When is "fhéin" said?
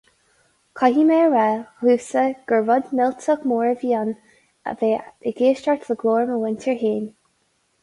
6.83-7.09